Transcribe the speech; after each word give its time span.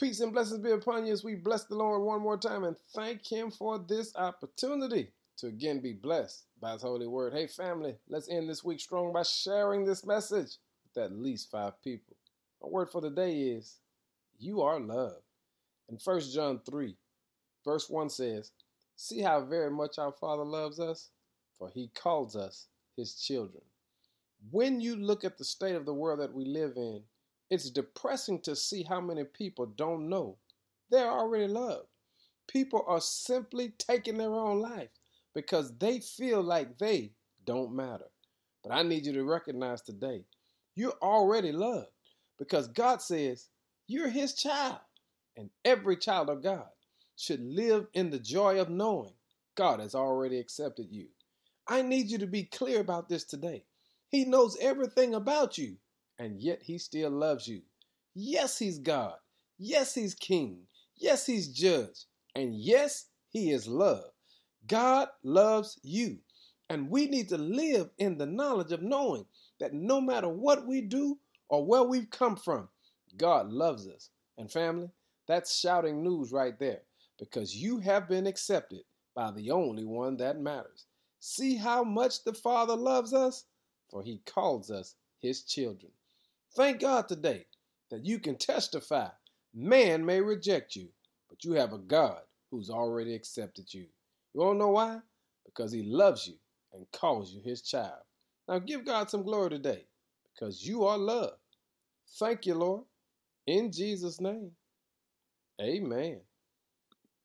Peace 0.00 0.20
and 0.20 0.32
blessings 0.32 0.62
be 0.62 0.70
upon 0.70 1.04
you 1.04 1.12
as 1.12 1.22
we 1.22 1.34
bless 1.34 1.64
the 1.64 1.74
Lord 1.74 2.00
one 2.00 2.22
more 2.22 2.38
time 2.38 2.64
and 2.64 2.74
thank 2.94 3.30
Him 3.30 3.50
for 3.50 3.78
this 3.78 4.16
opportunity 4.16 5.10
to 5.36 5.48
again 5.48 5.80
be 5.80 5.92
blessed 5.92 6.44
by 6.58 6.72
His 6.72 6.80
holy 6.80 7.06
word. 7.06 7.34
Hey, 7.34 7.46
family, 7.46 7.96
let's 8.08 8.30
end 8.30 8.48
this 8.48 8.64
week 8.64 8.80
strong 8.80 9.12
by 9.12 9.24
sharing 9.24 9.84
this 9.84 10.06
message 10.06 10.56
with 10.86 11.04
at 11.04 11.12
least 11.12 11.50
five 11.50 11.74
people. 11.84 12.16
My 12.62 12.68
word 12.70 12.88
for 12.88 13.02
the 13.02 13.10
day 13.10 13.40
is 13.40 13.76
You 14.38 14.62
are 14.62 14.80
loved. 14.80 15.20
In 15.90 15.98
1 16.02 16.20
John 16.32 16.62
3, 16.64 16.96
verse 17.62 17.90
1 17.90 18.08
says, 18.08 18.52
See 18.96 19.20
how 19.20 19.44
very 19.44 19.70
much 19.70 19.98
our 19.98 20.12
Father 20.12 20.44
loves 20.44 20.80
us, 20.80 21.10
for 21.58 21.68
He 21.74 21.90
calls 21.94 22.36
us 22.36 22.68
His 22.96 23.16
children. 23.16 23.64
When 24.50 24.80
you 24.80 24.96
look 24.96 25.26
at 25.26 25.36
the 25.36 25.44
state 25.44 25.74
of 25.76 25.84
the 25.84 25.92
world 25.92 26.20
that 26.20 26.32
we 26.32 26.46
live 26.46 26.72
in, 26.76 27.02
it's 27.50 27.70
depressing 27.70 28.40
to 28.42 28.56
see 28.56 28.84
how 28.84 29.00
many 29.00 29.24
people 29.24 29.66
don't 29.66 30.08
know 30.08 30.38
they're 30.90 31.10
already 31.10 31.46
loved. 31.46 31.86
People 32.48 32.84
are 32.88 33.00
simply 33.00 33.72
taking 33.78 34.18
their 34.18 34.34
own 34.34 34.60
life 34.60 34.88
because 35.34 35.72
they 35.78 36.00
feel 36.00 36.42
like 36.42 36.78
they 36.78 37.12
don't 37.46 37.74
matter. 37.74 38.10
But 38.62 38.72
I 38.72 38.82
need 38.82 39.06
you 39.06 39.12
to 39.14 39.24
recognize 39.24 39.82
today 39.82 40.24
you're 40.74 40.98
already 41.02 41.52
loved 41.52 41.90
because 42.38 42.68
God 42.68 43.02
says 43.02 43.48
you're 43.86 44.08
His 44.08 44.34
child. 44.34 44.78
And 45.36 45.48
every 45.64 45.96
child 45.96 46.28
of 46.28 46.42
God 46.42 46.66
should 47.16 47.40
live 47.40 47.86
in 47.94 48.10
the 48.10 48.18
joy 48.18 48.60
of 48.60 48.68
knowing 48.68 49.12
God 49.54 49.80
has 49.80 49.94
already 49.94 50.38
accepted 50.38 50.88
you. 50.90 51.06
I 51.68 51.82
need 51.82 52.10
you 52.10 52.18
to 52.18 52.26
be 52.26 52.44
clear 52.44 52.80
about 52.80 53.08
this 53.08 53.24
today. 53.24 53.64
He 54.08 54.24
knows 54.24 54.56
everything 54.60 55.14
about 55.14 55.56
you 55.56 55.76
and 56.20 56.38
yet 56.38 56.62
he 56.62 56.76
still 56.76 57.10
loves 57.10 57.48
you. 57.48 57.62
Yes, 58.14 58.58
he's 58.58 58.78
God. 58.78 59.14
Yes, 59.58 59.94
he's 59.94 60.14
king. 60.14 60.58
Yes, 60.96 61.24
he's 61.24 61.48
judge. 61.48 62.04
And 62.34 62.54
yes, 62.54 63.06
he 63.30 63.50
is 63.50 63.66
love. 63.66 64.04
God 64.66 65.08
loves 65.24 65.80
you. 65.82 66.18
And 66.68 66.90
we 66.90 67.06
need 67.06 67.30
to 67.30 67.38
live 67.38 67.88
in 67.96 68.18
the 68.18 68.26
knowledge 68.26 68.70
of 68.70 68.82
knowing 68.82 69.24
that 69.60 69.72
no 69.72 69.98
matter 69.98 70.28
what 70.28 70.66
we 70.66 70.82
do 70.82 71.18
or 71.48 71.64
where 71.64 71.84
we've 71.84 72.10
come 72.10 72.36
from, 72.36 72.68
God 73.16 73.50
loves 73.50 73.88
us. 73.88 74.10
And 74.36 74.52
family, 74.52 74.90
that's 75.26 75.58
shouting 75.58 76.02
news 76.02 76.32
right 76.32 76.58
there 76.58 76.82
because 77.18 77.56
you 77.56 77.78
have 77.78 78.08
been 78.10 78.26
accepted 78.26 78.82
by 79.14 79.30
the 79.30 79.50
only 79.50 79.86
one 79.86 80.18
that 80.18 80.38
matters. 80.38 80.84
See 81.18 81.56
how 81.56 81.82
much 81.82 82.24
the 82.24 82.34
Father 82.34 82.76
loves 82.76 83.14
us? 83.14 83.46
For 83.88 84.02
he 84.02 84.20
calls 84.26 84.70
us 84.70 84.94
his 85.18 85.42
children. 85.42 85.92
Thank 86.56 86.80
God 86.80 87.08
today 87.08 87.46
that 87.90 88.04
you 88.06 88.18
can 88.18 88.36
testify. 88.36 89.08
Man 89.54 90.04
may 90.06 90.20
reject 90.20 90.76
you, 90.76 90.88
but 91.28 91.44
you 91.44 91.52
have 91.52 91.72
a 91.72 91.78
God 91.78 92.20
who's 92.50 92.70
already 92.70 93.14
accepted 93.14 93.72
you. 93.74 93.86
You 94.34 94.42
all 94.42 94.54
know 94.54 94.70
why? 94.70 95.00
Because 95.46 95.72
he 95.72 95.82
loves 95.82 96.26
you 96.26 96.34
and 96.72 96.86
calls 96.92 97.32
you 97.32 97.40
his 97.44 97.62
child. 97.62 98.02
Now 98.48 98.58
give 98.58 98.84
God 98.84 99.10
some 99.10 99.22
glory 99.24 99.50
today 99.50 99.86
because 100.34 100.66
you 100.66 100.84
are 100.84 100.98
loved. 100.98 101.34
Thank 102.18 102.46
you, 102.46 102.54
Lord. 102.54 102.84
In 103.46 103.72
Jesus' 103.72 104.20
name, 104.20 104.52
amen. 105.60 106.20